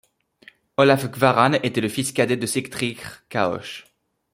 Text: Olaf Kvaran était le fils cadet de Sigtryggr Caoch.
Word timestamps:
Olaf 0.77 1.11
Kvaran 1.11 1.53
était 1.61 1.79
le 1.79 1.87
fils 1.87 2.11
cadet 2.11 2.35
de 2.35 2.47
Sigtryggr 2.47 3.21
Caoch. 3.29 3.85